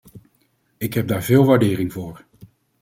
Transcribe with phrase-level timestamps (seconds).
[0.77, 2.25] Ik heb daar veel waardering voor.